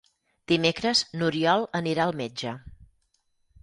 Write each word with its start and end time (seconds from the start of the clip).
Dimecres 0.51 1.03
n'Oriol 1.21 1.69
anirà 1.83 2.09
al 2.09 2.19
metge. 2.25 2.59